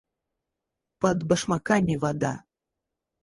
Под 1.03 1.17
башмаками 1.27 1.95
вода. 2.05 2.33